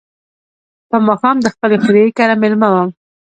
[0.89, 2.89] په ماښام د خپل خوریي کره مېلمه وم.